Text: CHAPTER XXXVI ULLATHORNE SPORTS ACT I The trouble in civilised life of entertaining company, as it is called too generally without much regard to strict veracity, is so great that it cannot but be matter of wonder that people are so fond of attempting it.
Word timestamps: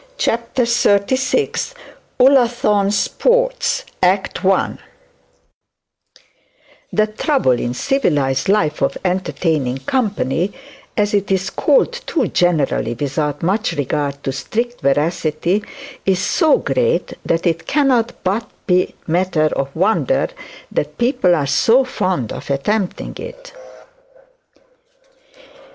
CHAPTER 0.17 0.63
XXXVI 0.63 1.75
ULLATHORNE 2.19 2.89
SPORTS 2.89 3.85
ACT 4.01 4.43
I 4.43 4.79
The 6.91 7.05
trouble 7.05 7.51
in 7.59 7.75
civilised 7.75 8.49
life 8.49 8.81
of 8.81 8.97
entertaining 9.05 9.77
company, 9.85 10.53
as 10.97 11.13
it 11.13 11.29
is 11.31 11.51
called 11.51 11.93
too 12.07 12.27
generally 12.29 12.95
without 12.95 13.43
much 13.43 13.73
regard 13.73 14.23
to 14.23 14.31
strict 14.31 14.81
veracity, 14.81 15.63
is 16.03 16.17
so 16.17 16.57
great 16.57 17.13
that 17.23 17.45
it 17.45 17.67
cannot 17.67 18.23
but 18.23 18.47
be 18.65 18.95
matter 19.05 19.49
of 19.55 19.69
wonder 19.75 20.29
that 20.71 20.97
people 20.97 21.35
are 21.35 21.45
so 21.45 21.83
fond 21.83 22.33
of 22.33 22.49
attempting 22.49 23.15
it. 23.17 23.53